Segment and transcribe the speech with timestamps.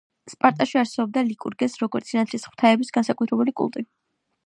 [0.31, 3.91] სპარტაში არსებობდა ლიკურგეს, როგორც სინათლის ღვთაების განსაკუთრებული კულტი.